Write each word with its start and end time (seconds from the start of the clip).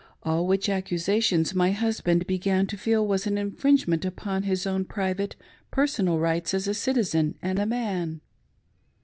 ^all 0.25 0.47
which 0.47 0.67
accusations 0.67 1.53
my 1.53 1.71
hus^ 1.71 2.03
band 2.03 2.25
began 2.25 2.65
to 2.65 2.75
feel 2.75 3.05
was 3.05 3.27
an 3.27 3.37
infringement 3.37 4.03
upon 4.03 4.41
his 4.41 4.65
own 4.65 4.83
private 4.83 5.35
personal 5.69 6.17
rights 6.17 6.55
as 6.55 6.67
a 6.67 6.73
citizen 6.73 7.35
and 7.39 7.59
a 7.59 7.67
man. 7.67 8.19